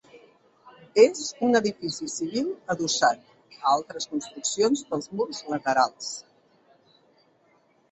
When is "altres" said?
3.75-4.09